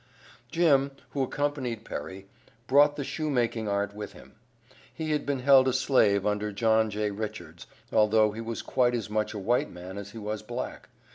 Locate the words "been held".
5.27-5.67